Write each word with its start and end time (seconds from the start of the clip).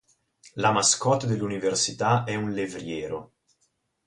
La 0.55 0.71
mascotte 0.71 1.27
dell'Università 1.27 2.23
è 2.23 2.33
un 2.33 2.53
levriero. 2.53 3.33